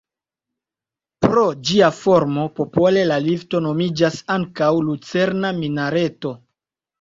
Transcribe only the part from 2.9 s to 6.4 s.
la lifto nomiĝas ankaŭ Lucerna Minareto.